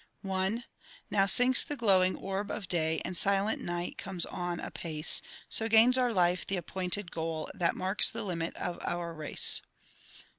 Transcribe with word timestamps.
I 0.27 0.63
Now 1.11 1.27
sinks 1.27 1.63
the 1.63 1.75
glowing 1.75 2.15
orb 2.17 2.49
of 2.49 2.67
day, 2.67 3.03
And 3.05 3.15
silent 3.15 3.61
night 3.61 3.99
comes 3.99 4.25
on 4.25 4.59
apace; 4.59 5.21
So 5.47 5.69
gains 5.69 5.95
our 5.95 6.11
life 6.11 6.43
the 6.43 6.57
appointed 6.57 7.11
goal, 7.11 7.51
That 7.53 7.75
marks 7.75 8.09
the 8.09 8.23
limit 8.23 8.55
of 8.57 8.79
our 8.81 9.13
race. 9.13 9.61